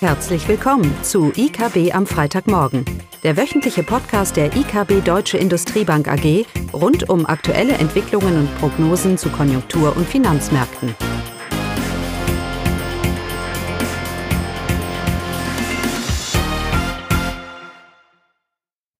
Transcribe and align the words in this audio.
Herzlich 0.00 0.46
willkommen 0.46 0.94
zu 1.02 1.32
IKB 1.34 1.94
am 1.94 2.06
Freitagmorgen, 2.06 2.84
der 3.22 3.38
wöchentliche 3.38 3.82
Podcast 3.82 4.36
der 4.36 4.54
IKB 4.54 5.02
Deutsche 5.02 5.38
Industriebank 5.38 6.06
AG 6.06 6.44
rund 6.74 7.08
um 7.08 7.24
aktuelle 7.24 7.72
Entwicklungen 7.72 8.40
und 8.40 8.58
Prognosen 8.58 9.16
zu 9.16 9.30
Konjunktur- 9.30 9.96
und 9.96 10.06
Finanzmärkten. 10.06 10.94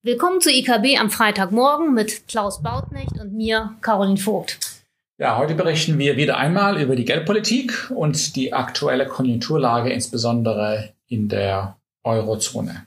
Willkommen 0.02 0.40
zu 0.40 0.50
IKB 0.50 0.98
am 0.98 1.10
Freitagmorgen 1.10 1.92
mit 1.92 2.26
Klaus 2.26 2.62
Bautnecht 2.62 3.20
und 3.20 3.34
mir, 3.34 3.76
Caroline 3.82 4.16
Vogt. 4.16 4.75
Ja, 5.18 5.38
heute 5.38 5.54
berichten 5.54 5.98
wir 5.98 6.18
wieder 6.18 6.36
einmal 6.36 6.78
über 6.78 6.94
die 6.94 7.06
Geldpolitik 7.06 7.90
und 7.90 8.36
die 8.36 8.52
aktuelle 8.52 9.06
Konjunkturlage, 9.06 9.88
insbesondere 9.88 10.92
in 11.08 11.30
der 11.30 11.78
Eurozone. 12.04 12.84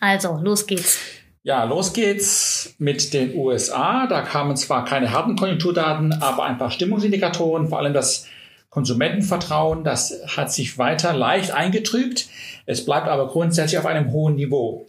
Also, 0.00 0.38
los 0.42 0.66
geht's. 0.66 0.98
Ja, 1.42 1.64
los 1.64 1.92
geht's 1.92 2.74
mit 2.78 3.12
den 3.12 3.36
USA. 3.36 4.06
Da 4.06 4.22
kamen 4.22 4.56
zwar 4.56 4.86
keine 4.86 5.12
harten 5.12 5.36
Konjunkturdaten, 5.36 6.14
aber 6.14 6.44
ein 6.44 6.56
paar 6.56 6.70
Stimmungsindikatoren, 6.70 7.68
vor 7.68 7.78
allem 7.78 7.92
das 7.92 8.26
Konsumentenvertrauen, 8.70 9.84
das 9.84 10.14
hat 10.34 10.50
sich 10.50 10.78
weiter 10.78 11.12
leicht 11.12 11.50
eingetrübt. 11.50 12.26
Es 12.64 12.86
bleibt 12.86 13.06
aber 13.06 13.28
grundsätzlich 13.28 13.78
auf 13.78 13.86
einem 13.86 14.12
hohen 14.12 14.36
Niveau. 14.36 14.86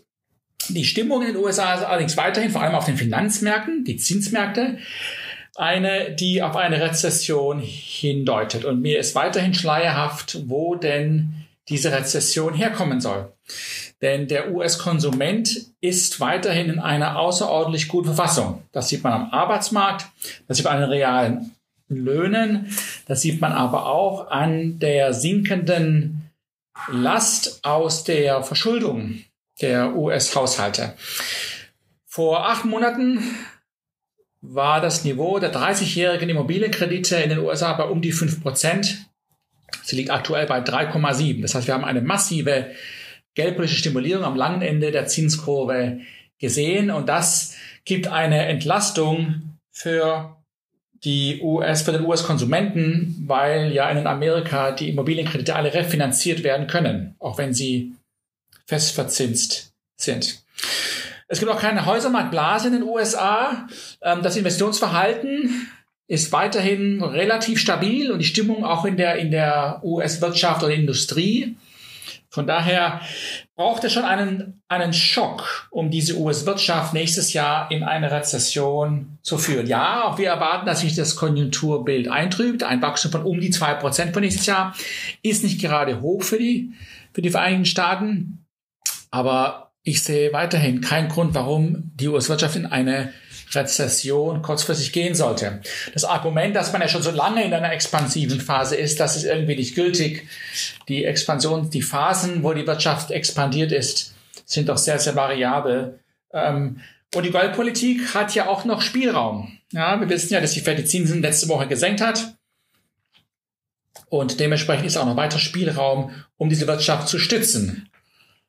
Die 0.70 0.85
Stimmung 0.85 1.21
in 1.21 1.34
den 1.34 1.38
USA 1.38 1.73
ist 1.73 1.84
allerdings 1.84 2.15
weiterhin, 2.15 2.49
vor 2.49 2.62
allem 2.62 2.76
auf 2.76 2.85
den 2.85 2.95
Finanzmärkten, 2.98 3.84
die 3.84 3.98
Zinsmärkte, 3.98 4.77
eine, 5.57 6.11
die 6.11 6.41
auf 6.41 6.55
eine 6.55 6.81
Rezession 6.81 7.59
hindeutet. 7.59 8.65
Und 8.65 8.81
mir 8.81 8.99
ist 8.99 9.15
weiterhin 9.15 9.53
schleierhaft, 9.53 10.39
wo 10.48 10.75
denn 10.75 11.45
diese 11.70 11.91
Rezession 11.91 12.53
herkommen 12.53 13.01
soll. 13.01 13.32
Denn 14.01 14.27
der 14.27 14.54
US-Konsument 14.54 15.71
ist 15.82 16.20
weiterhin 16.20 16.70
in 16.70 16.79
einer 16.79 17.17
außerordentlich 17.17 17.87
guten 17.87 18.13
Verfassung. 18.13 18.62
Das 18.71 18.90
sieht 18.90 19.04
man 19.04 19.13
am 19.13 19.32
Arbeitsmarkt, 19.32 20.05
das 20.48 20.57
sieht 20.57 20.65
man 20.65 20.76
an 20.76 20.82
den 20.82 20.90
realen 20.91 21.55
Löhnen, 21.89 22.71
das 23.07 23.21
sieht 23.21 23.41
man 23.41 23.54
aber 23.54 23.87
auch 23.87 24.29
an 24.29 24.77
der 24.79 25.13
sinkenden 25.13 26.29
Last 26.91 27.63
aus 27.63 28.04
der 28.04 28.43
Verschuldung 28.43 29.23
der 29.62 29.95
US-Haushalte. 29.95 30.93
Vor 32.05 32.48
acht 32.48 32.65
Monaten 32.65 33.23
war 34.41 34.82
das 34.82 35.04
Niveau 35.04 35.40
der 35.40 35.54
30-jährigen 35.54 36.30
Immobilienkredite 36.30 37.18
in 37.18 37.30
den 37.30 37.40
USA 37.40 37.74
bei 37.74 37.85
um 37.85 38.02
die 38.02 38.12
5 38.12 38.41
Prozent. 38.41 39.05
Sie 39.84 39.96
liegt 39.96 40.12
aktuell 40.12 40.46
bei 40.46 40.60
3,7. 40.60 41.41
Das 41.41 41.55
heißt, 41.55 41.68
wir 41.68 41.74
haben 41.74 41.85
eine 41.85 42.02
massive 42.02 42.71
geldpolitische 43.35 43.79
Stimulierung 43.79 44.26
am 44.26 44.35
langen 44.35 44.62
Ende 44.62 44.91
der 44.91 45.07
Zinskurve 45.07 45.99
gesehen 46.40 46.91
und 46.91 47.07
das 47.10 47.55
gibt 47.85 48.07
eine 48.07 48.46
Entlastung 48.46 49.57
für 49.71 50.38
die 51.04 51.40
US, 51.41 51.84
für 51.84 51.91
den 51.91 52.05
US-Konsumenten, 52.05 53.24
weil 53.27 53.72
ja 53.72 53.90
in 53.90 54.07
Amerika 54.07 54.72
die 54.72 54.90
Immobilienkredite 54.90 55.55
alle 55.55 55.74
refinanziert 55.74 56.44
werden 56.44 56.68
können, 56.68 57.16
auch 57.20 57.38
wenn 57.38 57.54
sie 57.54 57.94
festverzinst 58.66 59.72
sind. 59.96 60.44
Es 61.27 61.39
gibt 61.39 61.51
auch 61.51 61.59
keine 61.59 61.85
Häusermarktblase 61.85 62.67
in 62.67 62.73
den 62.73 62.83
USA. 62.83 63.67
Ähm, 64.01 64.22
das 64.22 64.35
Investitionsverhalten 64.35 65.69
ist 66.07 66.31
weiterhin 66.31 67.03
relativ 67.03 67.59
stabil 67.59 68.11
und 68.11 68.19
die 68.19 68.25
Stimmung 68.25 68.63
auch 68.63 68.85
in 68.85 68.95
der, 68.95 69.17
in 69.17 69.29
der 69.29 69.81
US-Wirtschaft 69.83 70.63
oder 70.63 70.73
Industrie. 70.73 71.57
Von 72.29 72.45
daher 72.45 73.01
braucht 73.55 73.83
es 73.83 73.94
schon 73.94 74.05
einen, 74.05 74.61
einen 74.67 74.94
Schock, 74.94 75.67
um 75.72 75.89
diese 75.89 76.17
US-Wirtschaft 76.17 76.93
nächstes 76.93 77.33
Jahr 77.33 77.71
in 77.71 77.83
eine 77.83 78.11
Rezession 78.11 79.17
zu 79.21 79.37
führen. 79.37 79.66
Ja, 79.67 80.03
auch 80.03 80.17
wir 80.17 80.29
erwarten, 80.29 80.66
dass 80.66 80.81
sich 80.81 80.95
das 80.95 81.16
Konjunkturbild 81.16 82.09
eintrübt. 82.09 82.63
Ein 82.63 82.81
Wachstum 82.81 83.11
von 83.11 83.23
um 83.23 83.39
die 83.39 83.49
zwei 83.49 83.73
Prozent 83.73 84.13
für 84.13 84.21
nächstes 84.21 84.45
Jahr 84.45 84.75
ist 85.23 85.43
nicht 85.43 85.59
gerade 85.59 86.01
hoch 86.01 86.23
für 86.23 86.37
die, 86.37 86.73
für 87.13 87.21
die 87.21 87.31
Vereinigten 87.31 87.66
Staaten. 87.66 88.45
Aber 89.09 89.66
ich 89.87 90.03
sehe 90.03 90.33
weiterhin 90.33 90.81
keinen 90.81 91.07
Grund, 91.07 91.33
warum 91.33 91.91
die 91.95 92.09
US-Wirtschaft 92.09 92.57
in 92.57 92.65
eine 92.65 93.13
Rezession 93.53 94.41
kurzfristig 94.41 94.91
gehen 94.91 95.15
sollte. 95.15 95.61
Das 95.93 96.03
Argument, 96.03 96.53
dass 96.57 96.73
man 96.73 96.81
ja 96.81 96.89
schon 96.89 97.01
so 97.01 97.11
lange 97.11 97.45
in 97.45 97.53
einer 97.53 97.71
expansiven 97.71 98.41
Phase 98.41 98.75
ist, 98.75 98.99
das 98.99 99.15
ist 99.15 99.23
irgendwie 99.23 99.55
nicht 99.55 99.75
gültig. 99.75 100.27
Die 100.89 101.05
Expansion, 101.05 101.69
die 101.69 101.81
Phasen, 101.81 102.43
wo 102.43 102.51
die 102.51 102.67
Wirtschaft 102.67 103.11
expandiert 103.11 103.71
ist, 103.71 104.13
sind 104.45 104.67
doch 104.67 104.77
sehr, 104.77 104.99
sehr 104.99 105.15
variabel. 105.15 105.99
Ähm, 106.33 106.81
und 107.15 107.23
die 107.23 107.31
Geldpolitik 107.31 108.13
hat 108.13 108.35
ja 108.35 108.47
auch 108.47 108.65
noch 108.65 108.81
Spielraum. 108.81 109.57
Ja, 109.71 109.97
wir 110.01 110.09
wissen 110.09 110.33
ja, 110.33 110.41
dass 110.41 110.51
die 110.51 110.59
Fed 110.59 110.79
die 110.79 110.85
Zinsen 110.85 111.21
letzte 111.21 111.47
Woche 111.47 111.67
gesenkt 111.67 112.01
hat. 112.01 112.33
Und 114.09 114.41
dementsprechend 114.41 114.85
ist 114.85 114.97
auch 114.97 115.05
noch 115.05 115.15
weiter 115.15 115.39
Spielraum, 115.39 116.11
um 116.35 116.49
diese 116.49 116.67
Wirtschaft 116.67 117.07
zu 117.07 117.19
stützen 117.19 117.89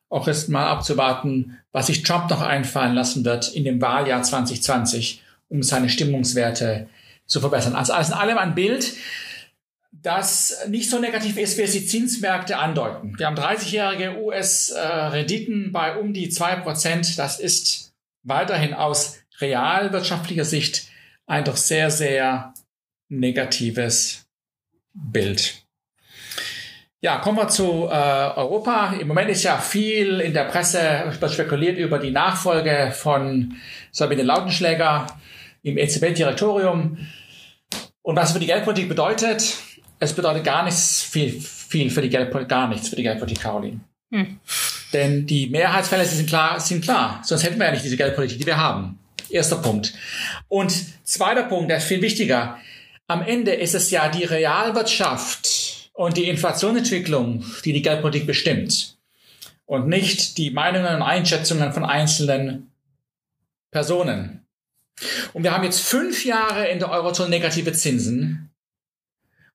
auch 0.09 0.27
erst 0.27 0.49
mal 0.49 0.67
abzuwarten, 0.67 1.59
was 1.73 1.89
sich 1.89 2.03
Trump 2.03 2.31
noch 2.31 2.41
einfallen 2.41 2.95
lassen 2.95 3.25
wird 3.25 3.53
in 3.55 3.65
dem 3.65 3.81
Wahljahr 3.81 4.23
2020, 4.23 5.23
um 5.49 5.63
seine 5.63 5.89
Stimmungswerte 5.89 6.89
zu 7.27 7.41
verbessern. 7.41 7.75
Also 7.75 7.93
alles 7.93 8.09
in 8.09 8.15
allem 8.15 8.39
ein 8.39 8.55
Bild, 8.55 8.95
das 9.93 10.67
nicht 10.69 10.89
so 10.91 10.99
negativ 10.99 11.37
ist, 11.37 11.59
wie 11.59 11.63
es 11.63 11.73
die 11.73 11.87
Zinsmärkte 11.87 12.59
andeuten. 12.59 13.19
Wir 13.19 13.27
haben 13.27 13.37
30-jährige 13.37 14.21
US-Renditen 14.23 15.73
bei 15.73 15.97
um 15.97 16.13
die 16.15 16.29
zwei 16.29 16.57
Prozent. 16.57 17.19
Das 17.19 17.41
ist 17.41 17.93
weiterhin 18.23 18.75
aus 18.75 19.19
realwirtschaftlicher 19.41 20.45
Sicht 20.45 20.89
ein 21.27 21.45
doch 21.45 21.57
sehr, 21.57 21.91
sehr 21.91 22.55
negatives 23.09 24.27
Bild. 24.95 25.67
Ja, 27.01 27.19
kommen 27.19 27.39
wir 27.39 27.49
zu 27.49 27.87
äh, 27.87 28.37
Europa. 28.37 28.95
Im 28.99 29.07
Moment 29.07 29.31
ist 29.31 29.45
ja 29.45 29.59
viel 29.59 30.21
in 30.21 30.35
der 30.35 30.45
Presse 30.45 31.13
spekuliert 31.29 31.79
über 31.79 32.01
die 32.01 32.11
Nachfolge 32.11 32.93
von 32.93 33.55
Sabine 33.93 34.25
Lautenschläger 34.25 35.07
im 35.63 35.79
EZB-Direktorium. 35.79 36.99
Und 38.03 38.17
was 38.17 38.33
für 38.33 38.41
die 38.41 38.47
Geldpolitik 38.47 38.89
bedeutet, 38.89 39.59
es 40.01 40.13
bedeutet 40.13 40.43
gar 40.43 40.65
nichts 40.65 41.03
viel, 41.03 41.41
viel 41.41 41.91
für 41.91 42.03
die 42.03 42.09
Geldpolitik, 42.09 42.49
gar 42.49 42.67
nichts 42.67 42.89
für 42.89 42.97
die 42.97 43.05
Geldpolitik, 43.05 43.43
Caroline. 43.43 43.81
Hm. 44.13 44.41
Denn 44.93 45.27
die 45.27 45.49
Mehrheitsfälle 45.49 46.05
sind 46.05 46.29
klar, 46.29 46.59
sind 46.59 46.83
klar. 46.83 47.21
Sonst 47.23 47.45
hätten 47.45 47.59
wir 47.59 47.67
ja 47.67 47.73
nicht 47.73 47.85
diese 47.85 47.97
Geldpolitik, 47.97 48.39
die 48.39 48.47
wir 48.47 48.57
haben. 48.57 48.99
Erster 49.31 49.57
Punkt. 49.57 49.93
Und 50.49 50.73
zweiter 51.05 51.45
Punkt, 51.45 51.71
der 51.71 51.77
ist 51.77 51.85
viel 51.85 52.03
wichtiger. 52.03 52.59
Am 53.07 53.23
Ende 53.23 53.53
ist 53.53 53.75
es 53.75 53.91
ja 53.91 54.09
die 54.09 54.25
Realwirtschaft, 54.25 55.68
und 55.99 56.17
die 56.17 56.29
Inflationsentwicklung, 56.29 57.45
die 57.65 57.73
die 57.73 57.83
Geldpolitik 57.83 58.25
bestimmt 58.25 58.97
und 59.67 59.89
nicht 59.89 60.39
die 60.39 60.53
Meinungen 60.53 60.95
und 60.95 61.03
Einschätzungen 61.03 61.73
von 61.73 61.85
einzelnen 61.85 62.71
Personen. 63.73 64.47
Und 65.33 65.43
wir 65.43 65.53
haben 65.53 65.65
jetzt 65.65 65.81
fünf 65.81 66.25
Jahre 66.25 66.69
in 66.69 66.79
der 66.79 66.93
Eurozone 66.93 67.31
negative 67.31 67.73
Zinsen 67.73 68.51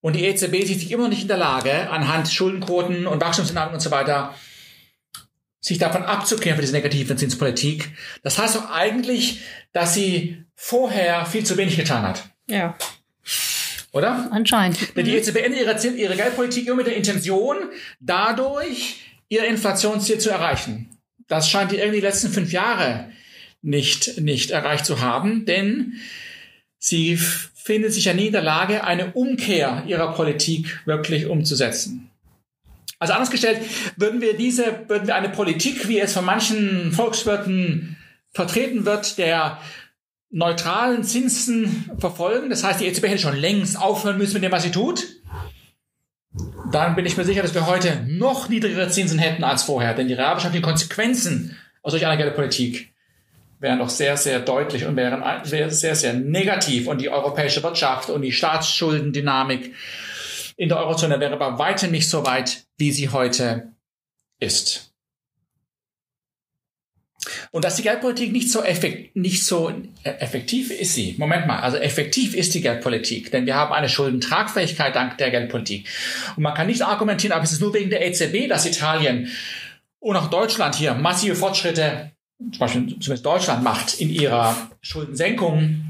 und 0.02 0.18
die 0.18 0.26
EZB 0.26 0.66
sieht 0.66 0.82
sich 0.82 0.92
immer 0.92 1.04
noch 1.04 1.12
nicht 1.12 1.22
in 1.22 1.30
der 1.30 1.38
Lage, 1.38 1.90
anhand 1.90 2.28
Schuldenquoten 2.28 3.08
und 3.08 3.22
Wachstumsdynamik 3.22 3.76
und 3.76 3.80
so 3.80 3.92
weiter, 3.92 4.36
sich 5.62 5.78
davon 5.78 6.04
abzukehren 6.04 6.58
für 6.58 6.62
diese 6.62 6.74
negative 6.74 7.16
Zinspolitik. 7.16 7.96
Das 8.22 8.38
heißt 8.38 8.58
doch 8.58 8.70
eigentlich, 8.70 9.40
dass 9.72 9.94
sie 9.94 10.44
vorher 10.56 11.26
viel 11.26 11.46
zu 11.46 11.56
wenig 11.56 11.78
getan 11.78 12.04
hat. 12.04 12.24
Ja. 12.48 12.76
Oder? 13.94 14.28
Anscheinend. 14.32 14.98
Die 14.98 15.16
EZB 15.16 15.38
endet 15.38 15.62
ihre, 15.62 15.96
ihre 15.96 16.16
Geldpolitik 16.16 16.68
immer 16.68 16.78
mit 16.78 16.88
der 16.88 16.98
Intention, 16.98 17.58
dadurch 18.00 19.02
ihr 19.30 19.46
Inflationsziel 19.46 20.18
zu 20.18 20.32
erreichen. 20.32 20.90
Das 21.28 21.48
scheint 21.50 21.72
die 21.72 21.78
irgendwie 21.78 22.02
die 22.02 22.06
letzten 22.06 22.30
fünf 22.30 22.52
Jahre 22.52 23.12
nicht, 23.62 24.20
nicht 24.20 24.52
erreicht 24.52 24.86
zu 24.86 25.00
haben, 25.00 25.46
denn 25.46 25.94
sie 26.80 27.18
findet 27.18 27.94
sich 27.94 28.06
ja 28.06 28.14
nie 28.14 28.28
in 28.28 28.34
der 28.34 28.42
Lage, 28.42 28.84
eine 28.84 29.14
Umkehr 29.14 29.84
ihrer 29.88 30.14
Politik 30.14 30.82
wirklich 30.86 31.28
umzusetzen. 31.28 32.10
Also 33.00 33.14
anders 33.14 33.32
gestellt, 33.32 33.60
würden 33.96 34.22
wir 34.22 34.36
diese, 34.36 34.86
würden 34.88 35.08
wir 35.08 35.16
eine 35.16 35.30
Politik, 35.30 35.88
wie 35.88 36.00
es 36.00 36.14
von 36.14 36.26
manchen 36.26 36.92
Volkswirten 36.92 37.98
vertreten 38.32 38.86
wird, 38.86 39.18
der 39.18 39.60
neutralen 40.34 41.04
Zinsen 41.04 41.92
verfolgen, 42.00 42.50
das 42.50 42.64
heißt, 42.64 42.82
die 42.82 42.88
EZB 42.88 43.04
hätte 43.04 43.22
schon 43.22 43.38
längst 43.38 43.80
aufhören 43.80 44.18
müssen 44.18 44.34
mit 44.34 44.44
dem, 44.44 44.52
was 44.52 44.64
sie 44.64 44.72
tut, 44.72 45.06
dann 46.72 46.96
bin 46.96 47.06
ich 47.06 47.16
mir 47.16 47.24
sicher, 47.24 47.44
dass 47.44 47.54
wir 47.54 47.68
heute 47.68 48.04
noch 48.08 48.50
niedrigere 48.50 48.90
Zinsen 48.90 49.20
hätten 49.20 49.44
als 49.44 49.64
vorher. 49.64 49.94
Denn 49.94 50.08
die 50.08 50.16
realwirtschaftlichen 50.16 50.66
Konsequenzen 50.66 51.56
aus 51.84 51.92
solch 51.92 52.06
einer 52.06 52.18
Geldpolitik 52.18 52.92
wären 53.60 53.78
doch 53.78 53.90
sehr, 53.90 54.18
sehr 54.18 54.40
deutlich 54.40 54.86
und 54.86 54.96
wären 54.96 55.24
sehr, 55.46 55.70
sehr, 55.70 55.96
sehr 55.96 56.14
negativ. 56.14 56.88
Und 56.88 57.00
die 57.00 57.10
europäische 57.10 57.62
Wirtschaft 57.62 58.10
und 58.10 58.24
die 58.24 58.32
Staatsschuldendynamik 58.32 59.74
in 60.58 60.70
der 60.70 60.80
Eurozone 60.80 61.20
wäre 61.20 61.38
bei 61.38 61.60
weitem 61.60 61.92
nicht 61.92 62.10
so 62.10 62.26
weit, 62.26 62.66
wie 62.78 62.92
sie 62.92 63.10
heute 63.10 63.72
ist. 64.40 64.93
Und 67.54 67.66
dass 67.66 67.76
die 67.76 67.84
Geldpolitik 67.84 68.32
nicht 68.32 68.52
so, 68.52 68.64
effekt, 68.64 69.16
nicht 69.16 69.46
so 69.46 69.70
äh, 70.04 70.10
effektiv 70.10 70.72
ist 70.72 70.96
sie. 70.96 71.14
Moment 71.20 71.46
mal, 71.46 71.60
also 71.60 71.78
effektiv 71.78 72.34
ist 72.34 72.56
die 72.56 72.62
Geldpolitik, 72.62 73.30
denn 73.30 73.46
wir 73.46 73.54
haben 73.54 73.72
eine 73.72 73.90
Schuldentragfähigkeit 73.90 74.96
dank 74.96 75.20
der 75.20 75.30
Geldpolitik. 75.30 75.88
Und 76.36 76.42
man 76.42 76.56
kann 76.56 76.66
nicht 76.66 76.82
argumentieren, 76.82 77.32
aber 77.32 77.44
es 77.44 77.52
ist 77.52 77.62
nur 77.62 77.76
wegen 77.76 77.92
der 77.92 78.04
EZB, 78.08 78.50
dass 78.50 78.66
Italien 78.66 79.30
und 80.00 80.16
auch 80.16 80.32
Deutschland 80.32 80.74
hier 80.74 80.96
massive 80.96 81.36
Fortschritte, 81.36 82.12
zum 82.40 82.60
Beispiel 82.60 82.88
zumindest 82.88 83.26
Deutschland 83.26 83.64
macht 83.64 84.02
in 84.02 84.10
ihrer 84.10 84.72
Schuldensenkung. 84.82 85.86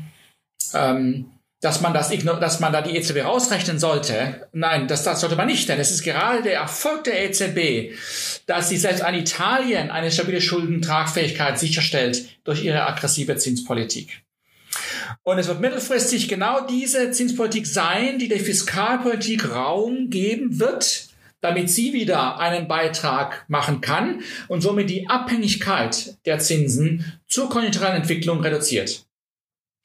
Ähm, 0.74 1.27
dass 1.63 1.80
man 1.80 1.94
das, 1.94 2.10
dass 2.10 2.60
man 2.60 2.74
da 2.74 2.81
die 2.81 2.98
EZB 2.98 3.24
rausrechnen 3.24 3.80
sollte. 3.80 4.48
Nein, 4.51 4.89
das, 4.89 5.04
das 5.04 5.21
sollte 5.21 5.38
man 5.38 5.48
nicht, 5.48 5.69
denn 5.69 5.80
es 5.80 5.92
ist 5.92 6.04
gerade 6.04 6.44
der 6.44 6.56
Erfolg 6.56 7.06
der 7.06 7.24
EZB, 7.24 7.95
dass 8.45 8.68
sie 8.68 8.75
selbst 8.75 9.01
an 9.01 9.15
Italien 9.15 9.89
eine 9.89 10.12
stabile 10.12 10.42
Schuldentragfähigkeit 10.42 11.57
sicherstellt 11.57 12.25
durch 12.44 12.65
ihre 12.65 12.86
aggressive 12.86 13.38
Zinspolitik. 13.38 14.24
Und 15.24 15.39
es 15.39 15.48
wird 15.48 15.62
mittelfristig 15.62 16.27
genau 16.27 16.68
diese 16.68 17.12
Zinspolitik 17.12 17.65
sein, 17.65 18.19
die 18.19 18.27
der 18.27 18.42
Fiskalpolitik 18.42 19.50
Raum 19.50 20.10
geben 20.10 20.60
wird, 20.60 21.07
damit 21.39 21.69
sie 21.69 21.94
wieder 21.94 22.39
einen 22.39 22.68
Beitrag 22.68 23.45
machen 23.48 23.80
kann 23.80 24.21
und 24.50 24.60
somit 24.60 24.89
die 24.89 25.07
Abhängigkeit 25.07 26.18
der 26.25 26.39
Zinsen 26.39 27.19
zur 27.25 27.50
konjunkturellen 27.50 28.01
Entwicklung 28.01 28.42
reduziert. 28.42 29.06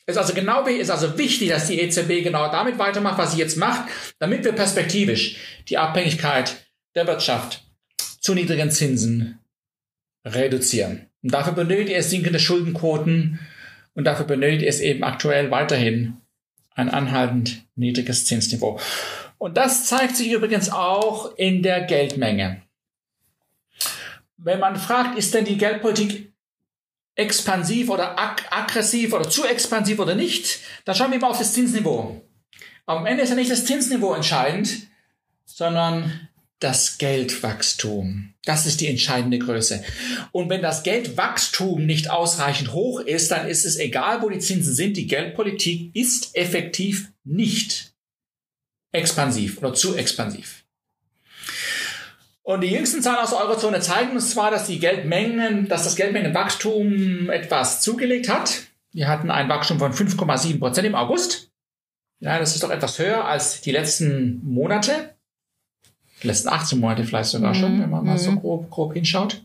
Ist 0.09 0.17
also 0.17 0.33
genau 0.33 0.65
ist 0.65 0.91
also 0.91 1.19
wichtig, 1.19 1.51
dass 1.51 1.67
die 1.67 1.79
EZB 1.79 2.25
genau 2.25 2.51
damit 2.51 2.79
weitermacht, 2.79 3.19
was 3.19 3.33
sie 3.33 3.39
jetzt 3.39 3.59
macht, 3.59 3.91
damit 4.19 4.43
wir 4.43 4.53
perspektivisch 4.53 5.37
die 5.69 5.77
Abhängigkeit 5.77 6.57
der 6.95 7.07
Wirtschaft 7.07 7.63
zu 8.19 8.33
niedrigen 8.35 8.71
Zinsen 8.71 9.39
reduzieren. 10.25 11.11
Und 11.23 11.35
dafür 11.35 11.53
benötigt 11.53 11.99
es 11.99 12.09
sinkende 12.09 12.41
Schuldenquoten 12.41 13.39
und 13.93 14.05
dafür 14.05 14.25
benötigt 14.25 14.67
es 14.67 14.81
eben 14.81 15.05
aktuell 15.05 15.51
weiterhin 15.51 16.17
ein 16.75 16.89
anhaltend 16.89 17.67
niedriges 17.75 18.25
Zinsniveau. 18.25 18.81
Und 19.37 19.59
das 19.59 19.85
zeigt 19.89 20.17
sich 20.17 20.33
übrigens 20.33 20.71
auch 20.71 21.37
in 21.37 21.63
der 21.63 21.83
Geldmenge. 21.83 22.63
Wenn 24.39 24.61
man 24.61 24.77
fragt, 24.77 25.19
ist 25.19 25.35
denn 25.35 25.45
die 25.45 25.59
Geldpolitik 25.59 26.33
expansiv 27.19 27.91
oder 27.91 28.19
ag 28.19 28.43
aggressiv 28.51 29.13
oder 29.13 29.29
zu 29.29 29.45
expansiv 29.45 29.99
oder 29.99 30.15
nicht, 30.15 30.61
dann 30.85 30.95
schauen 30.95 31.11
wir 31.11 31.19
mal 31.19 31.31
auf 31.31 31.39
das 31.39 31.53
Zinsniveau. 31.53 32.23
Am 32.87 33.05
Ende 33.05 33.25
ist 33.25 33.31
ja 33.31 33.35
nicht 33.35 33.51
das 33.51 33.67
Zinsniveau 33.67 34.15
entscheidend, 34.15 34.87
sondern 35.45 36.29
das 36.61 36.99
Geldwachstum. 36.99 38.35
Das 38.45 38.67
ist 38.67 38.81
die 38.81 38.87
entscheidende 38.87 39.39
Größe. 39.39 39.85
Und 40.33 40.49
wenn 40.49 40.63
das 40.63 40.83
Geldwachstum 40.83 41.85
nicht 41.87 42.11
ausreichend 42.11 42.73
hoch 42.73 43.01
ist, 43.01 43.31
dann 43.31 43.47
ist 43.47 43.65
es 43.65 43.77
egal, 43.79 44.23
wo 44.23 44.29
die 44.29 44.39
Zinsen 44.39 44.75
sind. 44.75 44.97
Die 44.97 45.07
Geldpolitik 45.07 45.95
ist 45.95 46.35
effektiv 46.35 47.13
nicht 47.25 47.93
expansiv 48.93 49.59
oder 49.59 49.75
zu 49.75 49.97
expansiv. 49.97 50.65
Und 52.49 52.63
die 52.63 52.69
jüngsten 52.69 53.03
Zahlen 53.03 53.19
aus 53.19 53.29
der 53.29 53.41
Eurozone 53.41 53.81
zeigen 53.81 54.13
uns 54.13 54.31
zwar, 54.31 54.51
dass 54.51 54.67
die 54.67 54.79
Geldmengen, 54.79 55.69
dass 55.69 55.85
das 55.85 55.97
Geldmengenwachstum 55.97 57.29
etwas 57.29 57.83
zugelegt 57.83 58.31
hat. 58.31 58.63
Wir 58.91 59.07
hatten 59.07 59.31
ein 59.31 59.51
Wachstum 59.51 59.79
von 59.79 59.93
5,7 59.93 60.59
Prozent 60.59 60.87
im 60.87 60.95
August. 60.95 61.51
Ja, 62.21 62.39
das 62.39 62.55
ist 62.55 62.63
doch 62.65 62.71
etwas 62.71 62.99
höher 62.99 63.27
als 63.27 63.61
die 63.61 63.71
letzten 63.71 64.41
Monate. 64.43 65.15
Die 66.23 66.27
letzten 66.27 66.49
18 66.49 66.81
Monate 66.81 67.05
vielleicht 67.05 67.29
sogar 67.29 67.55
schon, 67.55 67.77
mhm. 67.77 67.83
wenn 67.83 67.91
man 67.91 68.07
mal 68.07 68.17
so 68.17 68.31
mhm. 68.31 68.41
grob, 68.41 68.71
grob 68.71 68.95
hinschaut. 68.95 69.43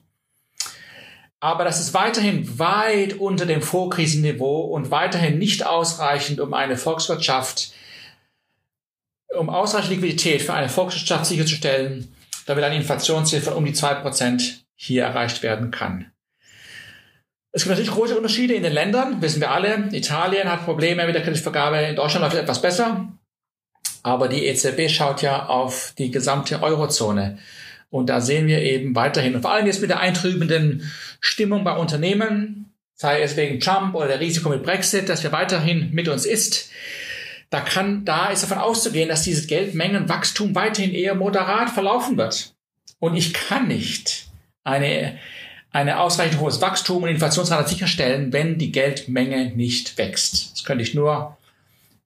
Aber 1.42 1.66
das 1.66 1.82
ist 1.82 1.94
weiterhin 1.94 2.58
weit 2.58 3.20
unter 3.20 3.46
dem 3.46 3.62
Vorkrisenniveau 3.62 4.62
und 4.62 4.92
weiterhin 4.92 5.40
nicht 5.40 5.66
ausreichend, 5.66 6.40
um 6.40 6.54
eine 6.54 6.78
Volkswirtschaft, 6.78 7.74
um 9.38 9.50
ausreichend 9.50 9.92
Liquidität 9.92 10.42
für 10.42 10.54
eine 10.54 10.70
Volkswirtschaft 10.70 11.26
sicherzustellen, 11.26 12.08
damit 12.45 12.63
eine 12.63 12.75
Inflationsziel 12.75 13.42
von 13.42 13.54
um 13.54 13.66
die 13.66 13.74
zwei 13.74 13.94
Prozent 13.95 14.66
hier 14.75 15.04
erreicht 15.04 15.44
werden 15.44 15.72
kann. 15.72 16.12
Es 17.51 17.63
gibt 17.63 17.72
natürlich 17.72 17.92
große 17.92 18.18
Unterschiede 18.18 18.56
in 18.56 18.63
den 18.63 18.74
Ländern, 18.74 19.22
wissen 19.22 19.40
wir 19.40 19.51
alle. 19.51 19.90
Italien 19.92 20.51
hat 20.51 20.66
Probleme 20.66 21.06
mit 21.06 21.13
der 21.13 21.22
Kreditvergabe, 21.22 21.78
in 21.78 21.95
Deutschland 21.95 22.24
läuft 22.24 22.36
es 22.36 22.42
etwas 22.42 22.62
besser. 22.62 23.07
Aber 24.01 24.28
die 24.28 24.45
EZB 24.48 24.90
schaut 24.90 25.22
ja 25.22 25.45
auf 25.45 25.94
die 25.98 26.12
gesamte 26.12 26.62
Eurozone. 26.62 27.38
Und 27.90 28.07
da 28.10 28.22
sehen 28.22 28.48
wir 28.48 28.60
eben 28.63 28.95
weiterhin, 28.95 29.36
und 29.36 29.44
vor 29.44 29.51
allem 29.51 29.68
jetzt 29.68 29.81
mit 29.81 29.92
der 29.92 30.00
eintrübenden 30.00 30.92
Stimmung 31.19 31.63
bei 31.63 31.78
Unternehmen, 31.78 32.74
sei 32.95 33.22
es 33.22 33.38
wegen 33.38 33.60
Trump 33.60 33.94
oder 33.94 34.07
der 34.07 34.19
Risiko 34.19 34.50
mit 34.50 34.63
Brexit, 34.63 35.07
dass 35.07 35.22
wir 35.24 35.31
weiterhin 35.31 35.92
mit 35.94 36.07
uns 36.07 36.25
ist, 36.25 36.72
da 37.54 37.62
kann, 37.62 38.04
da 38.04 38.30
ist 38.30 38.42
davon 38.42 38.58
auszugehen, 38.58 39.10
dass 39.10 39.22
dieses 39.22 39.46
Geldmengenwachstum 39.46 40.56
weiterhin 40.56 40.92
eher 40.92 41.14
moderat 41.14 41.70
verlaufen 41.70 42.18
wird. 42.18 42.56
Und 42.98 43.16
ich 43.16 43.32
kann 43.32 43.68
nicht 43.68 44.26
eine, 44.64 45.20
eine 45.72 46.00
ausreichend 46.00 46.40
hohes 46.40 46.62
Wachstum 46.62 47.04
und 47.04 47.10
Inflationsrate 47.10 47.70
sicherstellen, 47.70 48.34
wenn 48.34 48.58
die 48.58 48.72
Geldmenge 48.72 49.52
nicht 49.56 50.00
wächst. 50.00 50.54
Das 50.54 50.64
könnte 50.64 50.84
ich 50.84 50.96
nur, 50.96 51.38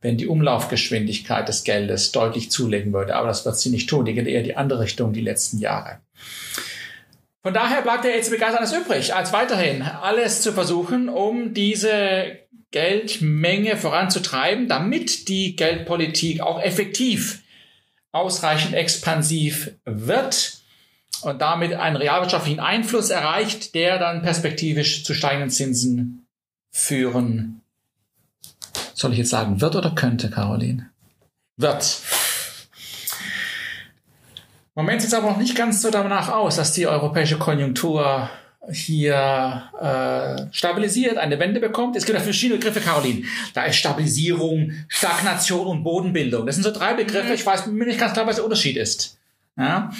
wenn 0.01 0.17
die 0.17 0.27
Umlaufgeschwindigkeit 0.27 1.47
des 1.47 1.63
Geldes 1.63 2.11
deutlich 2.11 2.51
zulegen 2.51 2.91
würde. 2.91 3.15
Aber 3.15 3.29
das 3.29 3.45
wird 3.45 3.57
sie 3.57 3.69
nicht 3.69 3.89
tun. 3.89 4.03
Die 4.03 4.15
geht 4.15 4.27
eher 4.27 4.43
die 4.43 4.57
andere 4.57 4.81
Richtung 4.81 5.13
die 5.13 5.21
letzten 5.21 5.59
Jahre. 5.59 6.01
Von 7.41 7.53
daher 7.53 7.81
bleibt 7.83 8.03
der 8.03 8.17
EZB 8.17 8.37
gar 8.37 8.53
alles 8.53 8.73
übrig, 8.73 9.15
als 9.15 9.31
weiterhin 9.31 9.81
alles 9.81 10.41
zu 10.41 10.51
versuchen, 10.51 11.07
um 11.07 11.53
diese 11.53 12.37
Geldmenge 12.71 13.77
voranzutreiben, 13.77 14.67
damit 14.67 15.29
die 15.29 15.55
Geldpolitik 15.55 16.41
auch 16.41 16.61
effektiv 16.61 17.41
ausreichend 18.11 18.73
expansiv 18.73 19.71
wird 19.85 20.57
und 21.21 21.41
damit 21.41 21.73
einen 21.73 21.95
realwirtschaftlichen 21.95 22.59
Einfluss 22.59 23.09
erreicht, 23.09 23.73
der 23.75 23.99
dann 23.99 24.21
perspektivisch 24.21 25.03
zu 25.03 25.13
steigenden 25.13 25.49
Zinsen 25.49 26.27
führen. 26.71 27.61
Soll 28.93 29.11
ich 29.11 29.19
jetzt 29.19 29.29
sagen, 29.29 29.61
wird 29.61 29.75
oder 29.75 29.91
könnte, 29.91 30.29
Caroline? 30.29 30.89
Wird. 31.55 32.01
Moment 34.75 35.01
sieht 35.01 35.09
es 35.09 35.13
aber 35.13 35.31
noch 35.31 35.37
nicht 35.37 35.55
ganz 35.55 35.81
so 35.81 35.89
danach 35.89 36.29
aus, 36.29 36.57
dass 36.57 36.73
die 36.73 36.87
europäische 36.87 37.37
Konjunktur 37.37 38.29
hier 38.71 39.63
äh, 39.79 40.53
stabilisiert, 40.53 41.17
eine 41.17 41.39
Wende 41.39 41.59
bekommt. 41.59 41.95
Es 41.95 42.05
gibt 42.05 42.17
ja 42.17 42.23
verschiedene 42.23 42.59
Begriffe, 42.59 42.81
Caroline. 42.81 43.23
Da 43.53 43.63
ist 43.63 43.77
Stabilisierung, 43.77 44.71
Stagnation 44.87 45.67
und 45.67 45.83
Bodenbildung. 45.83 46.45
Das 46.45 46.55
sind 46.55 46.63
so 46.63 46.71
drei 46.71 46.93
Begriffe. 46.93 47.29
Mhm. 47.29 47.33
Ich 47.33 47.45
weiß 47.45 47.67
mir 47.67 47.85
nicht 47.85 47.99
ganz 47.99 48.13
klar, 48.13 48.27
was 48.27 48.35
der 48.35 48.43
Unterschied 48.43 48.77
ist. 48.77 49.17
Ja? 49.57 49.91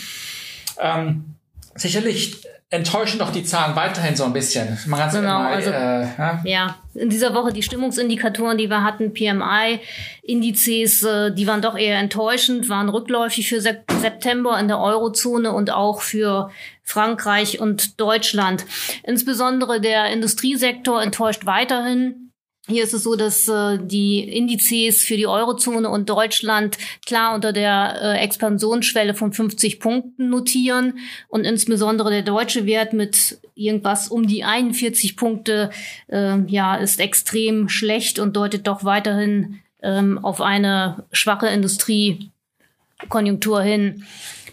Ähm, 0.80 1.37
sicherlich 1.78 2.46
enttäuschen 2.70 3.20
doch 3.20 3.32
die 3.32 3.46
Zahlen 3.46 3.78
weiterhin 3.78 4.16
so 4.16 4.26
ein 4.26 4.34
bisschen. 4.34 4.78
Man 4.88 5.10
genau, 5.10 5.40
mal, 5.40 5.54
also, 5.54 5.70
äh, 5.70 6.02
ja? 6.02 6.42
ja, 6.44 6.76
in 6.96 7.10
dieser 7.10 7.34
Woche 7.34 7.54
die 7.54 7.64
Stimmungsindikatoren, 7.64 8.58
die 8.58 8.70
wir 8.70 8.84
hatten, 8.84 9.14
PMI-Indizes, 9.14 11.04
äh, 11.04 11.32
die 11.34 11.48
waren 11.48 11.62
doch 11.62 11.78
eher 11.78 11.98
enttäuschend, 11.98 12.68
waren 12.68 12.90
rückläufig 12.90 13.48
für 13.48 13.62
September 13.62 14.60
in 14.60 14.68
der 14.68 14.80
Eurozone 14.80 15.54
und 15.54 15.72
auch 15.72 16.02
für 16.02 16.52
Frankreich 16.84 17.62
und 17.62 18.02
Deutschland. 18.02 18.66
Insbesondere 19.04 19.80
der 19.80 20.08
Industriesektor 20.12 21.02
enttäuscht 21.02 21.46
weiterhin. 21.46 22.27
Hier 22.70 22.84
ist 22.84 22.94
es 22.94 23.04
so, 23.04 23.16
dass 23.16 23.48
äh, 23.48 23.80
die 23.82 24.20
Indizes 24.20 25.02
für 25.02 25.16
die 25.16 25.26
Eurozone 25.26 25.90
und 25.90 26.10
Deutschland 26.10 26.78
klar 27.06 27.34
unter 27.34 27.54
der 27.54 27.98
äh, 28.02 28.18
Expansionsschwelle 28.18 29.14
von 29.14 29.32
50 29.32 29.80
Punkten 29.80 30.28
notieren 30.30 31.00
und 31.30 31.46
insbesondere 31.46 32.12
der 32.12 32.24
deutsche 32.24 32.66
Wert 32.66 32.92
mit 32.92 33.40
irgendwas 33.56 34.10
um 34.10 34.28
die 34.28 34.44
41 34.44 35.16
Punkte 35.16 35.70
äh, 36.08 36.40
ja 36.48 36.76
ist 36.76 37.00
extrem 37.00 37.70
schlecht 37.70 38.20
und 38.20 38.36
deutet 38.36 38.68
doch 38.68 38.84
weiterhin 38.84 39.62
ähm, 39.82 40.20
auf 40.24 40.42
eine 40.42 41.06
schwache 41.14 41.48
Industriekonjunktur 41.48 43.62
hin. 43.62 44.04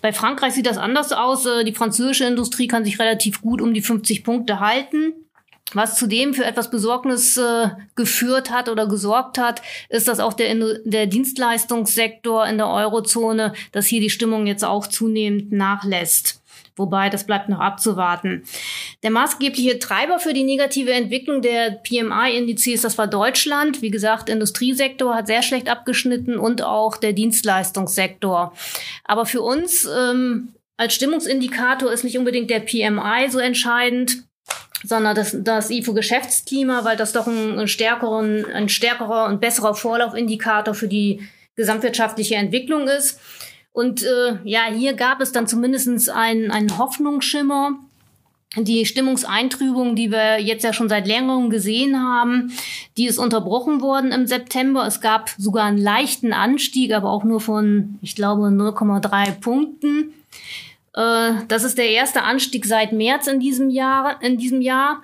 Bei 0.02 0.12
Frankreich 0.12 0.52
sieht 0.52 0.66
das 0.66 0.78
anders 0.78 1.12
aus. 1.12 1.46
Äh, 1.46 1.64
die 1.64 1.74
französische 1.74 2.26
Industrie 2.26 2.68
kann 2.68 2.84
sich 2.84 3.00
relativ 3.00 3.42
gut 3.42 3.60
um 3.60 3.74
die 3.74 3.82
50 3.82 4.22
Punkte 4.22 4.60
halten. 4.60 5.14
Was 5.72 5.96
zudem 5.96 6.34
für 6.34 6.44
etwas 6.44 6.70
Besorgnis 6.70 7.36
äh, 7.36 7.70
geführt 7.96 8.50
hat 8.50 8.68
oder 8.68 8.86
gesorgt 8.86 9.38
hat, 9.38 9.62
ist, 9.88 10.06
dass 10.06 10.20
auch 10.20 10.34
der, 10.34 10.54
der 10.84 11.06
Dienstleistungssektor 11.06 12.46
in 12.46 12.58
der 12.58 12.68
Eurozone, 12.68 13.54
dass 13.72 13.86
hier 13.86 14.00
die 14.00 14.10
Stimmung 14.10 14.46
jetzt 14.46 14.64
auch 14.64 14.86
zunehmend 14.86 15.52
nachlässt. 15.52 16.42
Wobei, 16.76 17.08
das 17.08 17.24
bleibt 17.24 17.48
noch 17.48 17.60
abzuwarten. 17.60 18.42
Der 19.04 19.12
maßgebliche 19.12 19.78
Treiber 19.78 20.18
für 20.18 20.32
die 20.32 20.42
negative 20.42 20.92
Entwicklung 20.92 21.40
der 21.40 21.70
PMI-Indizes, 21.70 22.82
das 22.82 22.98
war 22.98 23.06
Deutschland. 23.06 23.80
Wie 23.80 23.90
gesagt, 23.90 24.28
Industriesektor 24.28 25.14
hat 25.14 25.28
sehr 25.28 25.42
schlecht 25.42 25.68
abgeschnitten 25.68 26.36
und 26.36 26.62
auch 26.62 26.96
der 26.96 27.12
Dienstleistungssektor. 27.12 28.52
Aber 29.04 29.24
für 29.24 29.42
uns 29.42 29.84
ähm, 29.84 30.54
als 30.76 30.94
Stimmungsindikator 30.94 31.92
ist 31.92 32.02
nicht 32.02 32.18
unbedingt 32.18 32.50
der 32.50 32.60
PMI 32.60 33.30
so 33.30 33.38
entscheidend, 33.38 34.24
sondern 34.84 35.16
das, 35.16 35.36
das 35.40 35.70
IFO-Geschäftsklima, 35.70 36.84
weil 36.84 36.96
das 36.96 37.12
doch 37.12 37.26
ein, 37.26 37.66
stärkeren, 37.68 38.44
ein 38.52 38.68
stärkerer 38.68 39.26
und 39.26 39.40
besserer 39.40 39.74
Vorlaufindikator 39.74 40.74
für 40.74 40.88
die 40.88 41.22
gesamtwirtschaftliche 41.56 42.36
Entwicklung 42.36 42.88
ist. 42.88 43.20
Und 43.72 44.02
äh, 44.02 44.38
ja, 44.44 44.66
hier 44.72 44.94
gab 44.94 45.20
es 45.20 45.32
dann 45.32 45.46
zumindest 45.48 46.10
einen, 46.10 46.50
einen 46.50 46.78
Hoffnungsschimmer. 46.78 47.78
Die 48.56 48.86
Stimmungseintrübung, 48.86 49.96
die 49.96 50.12
wir 50.12 50.40
jetzt 50.40 50.62
ja 50.62 50.72
schon 50.72 50.88
seit 50.88 51.08
längerem 51.08 51.50
gesehen 51.50 52.00
haben, 52.00 52.52
die 52.96 53.06
ist 53.06 53.18
unterbrochen 53.18 53.80
worden 53.80 54.12
im 54.12 54.28
September. 54.28 54.86
Es 54.86 55.00
gab 55.00 55.30
sogar 55.38 55.64
einen 55.64 55.78
leichten 55.78 56.32
Anstieg, 56.32 56.92
aber 56.92 57.10
auch 57.10 57.24
nur 57.24 57.40
von, 57.40 57.98
ich 58.00 58.14
glaube, 58.14 58.46
0,3 58.46 59.40
Punkten. 59.40 60.14
Äh, 60.94 61.32
das 61.48 61.64
ist 61.64 61.78
der 61.78 61.90
erste 61.90 62.22
Anstieg 62.22 62.64
seit 62.64 62.92
März 62.92 63.26
in 63.26 63.40
diesem 63.40 63.70
Jahr. 63.70 64.22
In 64.22 64.38
diesem 64.38 64.60
Jahr. 64.60 65.02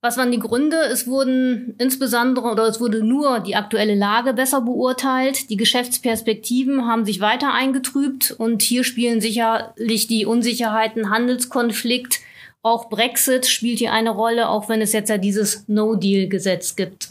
Was 0.00 0.18
waren 0.18 0.30
die 0.30 0.38
Gründe? 0.38 0.76
Es 0.76 1.06
wurden 1.06 1.76
insbesondere 1.78 2.48
oder 2.48 2.64
es 2.64 2.78
wurde 2.78 3.02
nur 3.02 3.40
die 3.40 3.56
aktuelle 3.56 3.94
Lage 3.94 4.34
besser 4.34 4.60
beurteilt. 4.60 5.48
Die 5.48 5.56
Geschäftsperspektiven 5.56 6.86
haben 6.86 7.06
sich 7.06 7.20
weiter 7.20 7.54
eingetrübt 7.54 8.34
und 8.36 8.60
hier 8.60 8.84
spielen 8.84 9.22
sicherlich 9.22 10.06
die 10.06 10.26
Unsicherheiten 10.26 11.08
Handelskonflikt. 11.08 12.20
Auch 12.60 12.90
Brexit 12.90 13.46
spielt 13.46 13.78
hier 13.78 13.94
eine 13.94 14.10
Rolle, 14.10 14.50
auch 14.50 14.68
wenn 14.68 14.82
es 14.82 14.92
jetzt 14.92 15.08
ja 15.08 15.16
dieses 15.16 15.66
No-Deal-Gesetz 15.68 16.76
gibt. 16.76 17.08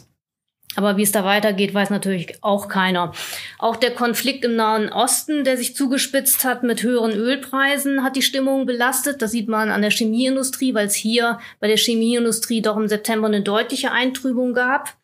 Aber 0.76 0.96
wie 0.96 1.02
es 1.02 1.12
da 1.12 1.24
weitergeht, 1.24 1.74
weiß 1.74 1.90
natürlich 1.90 2.38
auch 2.42 2.68
keiner. 2.68 3.12
Auch 3.58 3.76
der 3.76 3.92
Konflikt 3.92 4.44
im 4.44 4.56
Nahen 4.56 4.92
Osten, 4.92 5.44
der 5.44 5.56
sich 5.56 5.76
zugespitzt 5.76 6.44
hat 6.44 6.62
mit 6.62 6.82
höheren 6.82 7.12
Ölpreisen, 7.12 8.02
hat 8.02 8.16
die 8.16 8.22
Stimmung 8.22 8.66
belastet. 8.66 9.22
Das 9.22 9.30
sieht 9.30 9.48
man 9.48 9.70
an 9.70 9.82
der 9.82 9.90
Chemieindustrie, 9.90 10.74
weil 10.74 10.86
es 10.86 10.94
hier 10.94 11.38
bei 11.60 11.68
der 11.68 11.76
Chemieindustrie 11.76 12.62
doch 12.62 12.76
im 12.76 12.88
September 12.88 13.28
eine 13.28 13.42
deutliche 13.42 13.92
Eintrübung 13.92 14.54
gab. 14.54 14.96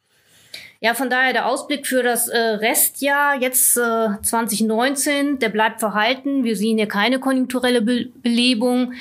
Ja, 0.83 0.95
von 0.95 1.11
daher 1.11 1.35
der 1.35 1.47
Ausblick 1.47 1.87
für 1.87 2.03
das 2.03 2.29
äh, 2.29 2.39
Restjahr 2.39 3.39
jetzt 3.39 3.77
äh, 3.77 4.09
2019, 4.23 5.39
der 5.39 5.51
bleibt 5.51 5.79
verhalten. 5.79 6.43
Wir 6.43 6.57
sehen 6.57 6.79
hier 6.79 6.89
keine 6.89 7.21
konjunkturelle 7.21 7.83
Be 7.83 8.07
Belebung 8.23 8.95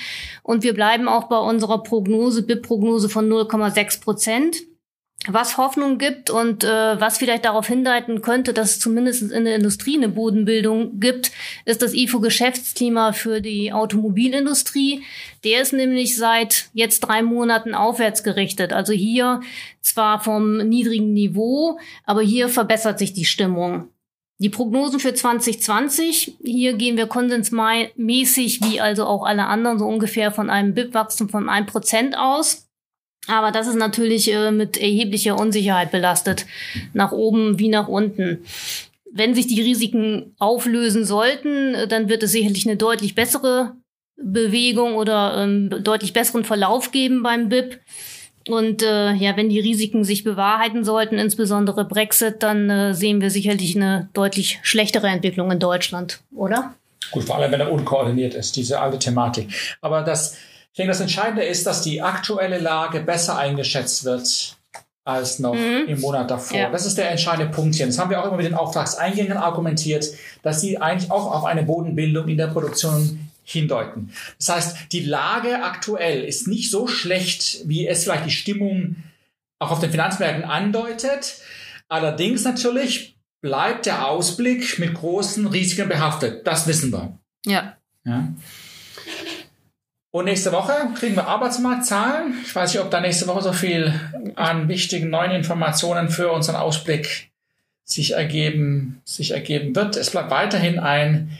und 0.43 0.63
wir 0.63 0.73
bleiben 0.73 1.07
auch 1.07 1.29
bei 1.29 1.37
unserer 1.37 1.81
Prognose, 1.81 2.43
BIP-Prognose 2.43 3.07
von 3.07 3.29
0,6 3.29 4.01
Prozent 4.01 4.57
was 5.27 5.57
Hoffnung 5.57 5.97
gibt 5.97 6.29
und 6.29 6.63
äh, 6.63 6.99
was 6.99 7.17
vielleicht 7.17 7.43
darauf 7.43 7.67
hindeuten 7.67 8.21
könnte, 8.21 8.53
dass 8.53 8.71
es 8.71 8.79
zumindest 8.79 9.31
in 9.31 9.43
der 9.43 9.55
Industrie 9.55 9.97
eine 9.97 10.07
Bodenbildung 10.07 10.99
gibt, 10.99 11.31
ist 11.65 11.81
das 11.81 11.93
IFO-Geschäftsklima 11.93 13.11
für 13.11 13.41
die 13.41 13.73
Automobilindustrie. 13.73 15.03
Der 15.43 15.61
ist 15.61 15.73
nämlich 15.73 16.15
seit 16.15 16.69
jetzt 16.73 17.01
drei 17.01 17.21
Monaten 17.21 17.75
aufwärts 17.75 18.23
gerichtet. 18.23 18.71
Also 18.71 18.93
hier 18.93 19.41
zwar 19.81 20.23
vom 20.23 20.57
niedrigen 20.57 21.13
Niveau, 21.13 21.79
aber 22.05 22.21
hier 22.21 22.47
verbessert 22.47 22.97
sich 22.97 23.11
die 23.11 23.25
Stimmung. 23.25 23.89
Die 24.41 24.49
Prognosen 24.49 25.01
für 25.01 25.13
2020, 25.13 26.37
hier 26.41 26.73
gehen 26.73 26.95
wir 26.95 27.07
konsensmäßig, 27.07 28.61
wie 28.63 28.79
also 28.79 29.05
auch 29.05 29.25
alle 29.25 29.47
anderen, 29.47 29.79
so 29.79 29.85
ungefähr 29.85 30.31
von 30.31 30.49
einem 30.49 30.73
BIP-Wachstum 30.73 31.27
von 31.27 31.49
1% 31.49 32.13
aus. 32.13 32.68
Aber 33.29 33.51
das 33.51 33.67
ist 33.67 33.75
natürlich 33.75 34.33
äh, 34.33 34.51
mit 34.51 34.77
erheblicher 34.77 35.39
Unsicherheit 35.39 35.91
belastet, 35.91 36.45
nach 36.93 37.11
oben 37.11 37.59
wie 37.59 37.69
nach 37.69 37.87
unten. 37.87 38.43
Wenn 39.11 39.35
sich 39.35 39.47
die 39.47 39.61
Risiken 39.61 40.35
auflösen 40.39 41.05
sollten, 41.05 41.75
äh, 41.75 41.87
dann 41.87 42.09
wird 42.09 42.23
es 42.23 42.31
sicherlich 42.31 42.67
eine 42.67 42.77
deutlich 42.77 43.13
bessere 43.13 43.73
Bewegung 44.21 44.95
oder 44.95 45.35
ähm, 45.37 45.69
deutlich 45.83 46.13
besseren 46.13 46.43
Verlauf 46.43 46.91
geben 46.91 47.21
beim 47.21 47.49
BIP. 47.49 47.79
Und 48.47 48.81
äh, 48.81 49.13
ja, 49.13 49.37
wenn 49.37 49.49
die 49.49 49.59
Risiken 49.59 50.03
sich 50.03 50.23
bewahrheiten 50.23 50.83
sollten, 50.83 51.19
insbesondere 51.19 51.85
Brexit, 51.85 52.41
dann 52.41 52.69
äh, 52.69 52.93
sehen 52.95 53.21
wir 53.21 53.29
sicherlich 53.29 53.75
eine 53.75 54.09
deutlich 54.13 54.59
schlechtere 54.63 55.07
Entwicklung 55.07 55.51
in 55.51 55.59
Deutschland, 55.59 56.21
oder? 56.35 56.73
Gut, 57.11 57.25
vor 57.25 57.37
allem 57.37 57.51
wenn 57.51 57.59
er 57.59 57.71
unkoordiniert 57.71 58.33
ist, 58.33 58.55
diese 58.55 58.79
alte 58.79 58.97
Thematik. 58.97 59.49
Aber 59.81 60.01
das 60.01 60.35
denke, 60.79 60.91
das 60.91 61.01
Entscheidende 61.01 61.43
ist, 61.43 61.67
dass 61.67 61.81
die 61.81 62.01
aktuelle 62.01 62.57
Lage 62.57 63.01
besser 63.01 63.37
eingeschätzt 63.37 64.05
wird 64.05 64.55
als 65.03 65.39
noch 65.39 65.55
mhm. 65.55 65.85
im 65.87 65.99
Monat 65.99 66.29
davor. 66.29 66.57
Ja. 66.57 66.69
Das 66.69 66.85
ist 66.85 66.97
der 66.97 67.09
entscheidende 67.09 67.51
Punkt 67.51 67.75
hier. 67.75 67.85
Das 67.85 67.97
haben 67.97 68.09
wir 68.09 68.21
auch 68.21 68.27
immer 68.27 68.37
mit 68.37 68.45
den 68.45 68.53
Auftragseingängen 68.53 69.37
argumentiert, 69.37 70.05
dass 70.43 70.61
sie 70.61 70.77
eigentlich 70.77 71.11
auch 71.11 71.31
auf 71.31 71.45
eine 71.45 71.63
Bodenbildung 71.63 72.27
in 72.27 72.37
der 72.37 72.47
Produktion 72.47 73.31
hindeuten. 73.43 74.11
Das 74.37 74.49
heißt, 74.49 74.77
die 74.91 75.03
Lage 75.03 75.63
aktuell 75.63 76.23
ist 76.23 76.47
nicht 76.47 76.69
so 76.69 76.87
schlecht, 76.87 77.67
wie 77.67 77.87
es 77.87 78.03
vielleicht 78.03 78.25
die 78.25 78.31
Stimmung 78.31 78.97
auch 79.57 79.71
auf 79.71 79.79
den 79.79 79.91
Finanzmärkten 79.91 80.43
andeutet. 80.45 81.37
Allerdings 81.87 82.43
natürlich 82.43 83.17
bleibt 83.41 83.87
der 83.87 84.07
Ausblick 84.07 84.77
mit 84.79 84.93
großen 84.93 85.47
Risiken 85.47 85.89
behaftet. 85.89 86.45
Das 86.45 86.67
wissen 86.67 86.91
wir. 86.91 87.17
Ja. 87.45 87.77
ja. 88.05 88.27
Und 90.11 90.25
nächste 90.25 90.51
Woche 90.51 90.73
kriegen 90.95 91.15
wir 91.15 91.27
Arbeitsmarktzahlen. 91.27 92.33
Ich 92.43 92.55
weiß 92.55 92.73
nicht, 92.73 92.83
ob 92.83 92.89
da 92.89 92.99
nächste 92.99 93.27
Woche 93.27 93.43
so 93.43 93.53
viel 93.53 93.93
an 94.35 94.67
wichtigen 94.67 95.09
neuen 95.09 95.31
Informationen 95.31 96.09
für 96.09 96.31
unseren 96.31 96.55
Ausblick 96.55 97.29
sich 97.83 98.13
ergeben, 98.13 99.01
sich 99.05 99.31
ergeben 99.31 99.75
wird. 99.75 99.95
Es 99.97 100.09
bleibt 100.11 100.31
weiterhin 100.31 100.79
ein 100.79 101.37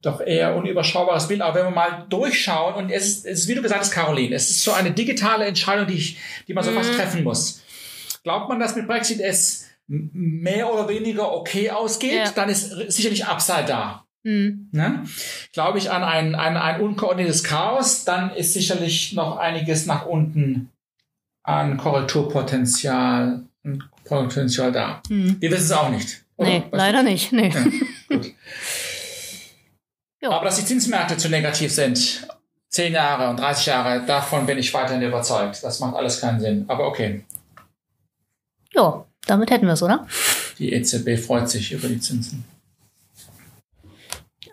doch 0.00 0.20
eher 0.20 0.56
unüberschaubares 0.56 1.28
Bild. 1.28 1.42
Aber 1.42 1.56
wenn 1.56 1.66
wir 1.66 1.70
mal 1.70 2.06
durchschauen, 2.08 2.74
und 2.74 2.90
es 2.90 3.06
ist, 3.06 3.26
es 3.26 3.40
ist 3.40 3.48
wie 3.48 3.54
du 3.54 3.62
gesagt 3.62 3.80
hast, 3.80 3.90
Caroline, 3.90 4.34
es 4.34 4.48
ist 4.48 4.62
so 4.62 4.72
eine 4.72 4.92
digitale 4.92 5.44
Entscheidung, 5.44 5.86
die, 5.86 5.94
ich, 5.94 6.18
die 6.46 6.54
man 6.54 6.64
so 6.64 6.70
fast 6.72 6.92
mhm. 6.92 6.96
treffen 6.96 7.24
muss. 7.24 7.62
Glaubt 8.22 8.48
man, 8.48 8.60
dass 8.60 8.76
mit 8.76 8.86
Brexit 8.86 9.20
es 9.20 9.66
mehr 9.86 10.72
oder 10.72 10.88
weniger 10.88 11.32
okay 11.32 11.70
ausgeht, 11.70 12.12
ja. 12.12 12.30
dann 12.30 12.48
ist 12.48 12.70
sicherlich 12.92 13.26
Upside 13.26 13.64
da. 13.66 14.04
Mhm. 14.24 14.68
Ne? 14.72 15.04
Glaube 15.52 15.78
ich 15.78 15.90
an 15.90 16.02
ein, 16.02 16.34
ein, 16.34 16.56
ein 16.56 16.80
unkoordiniertes 16.80 17.44
Chaos, 17.44 18.04
dann 18.04 18.30
ist 18.34 18.52
sicherlich 18.52 19.12
noch 19.14 19.36
einiges 19.36 19.86
nach 19.86 20.06
unten 20.06 20.70
an 21.42 21.78
Korrekturpotenzial, 21.78 23.44
Potenzial 24.04 24.72
da. 24.72 25.02
Mhm. 25.08 25.40
Wir 25.40 25.50
wissen 25.50 25.64
es 25.64 25.72
auch 25.72 25.90
nicht. 25.90 26.24
Oder? 26.36 26.48
Nee, 26.48 26.64
Was 26.70 26.78
leider 26.78 27.02
nicht. 27.02 27.32
Nee. 27.32 27.48
Ja, 27.48 27.64
gut. 28.16 28.34
Aber 30.22 30.44
dass 30.44 30.56
die 30.56 30.64
Zinsmärkte 30.64 31.16
zu 31.16 31.28
negativ 31.28 31.72
sind, 31.72 32.26
10 32.70 32.92
Jahre 32.92 33.30
und 33.30 33.38
30 33.38 33.66
Jahre, 33.66 34.04
davon 34.04 34.46
bin 34.46 34.58
ich 34.58 34.74
weiterhin 34.74 35.02
überzeugt. 35.02 35.62
Das 35.62 35.80
macht 35.80 35.96
alles 35.96 36.20
keinen 36.20 36.40
Sinn. 36.40 36.64
Aber 36.68 36.86
okay. 36.86 37.24
Ja, 38.74 39.06
damit 39.26 39.50
hätten 39.50 39.66
wir 39.66 39.72
es, 39.72 39.82
oder? 39.82 40.06
Die 40.58 40.72
EZB 40.72 41.18
freut 41.18 41.48
sich 41.48 41.72
über 41.72 41.88
die 41.88 42.00
Zinsen. 42.00 42.44